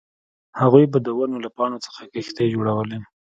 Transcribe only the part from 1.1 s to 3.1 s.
ونو له پاڼو څخه کښتۍ جوړولې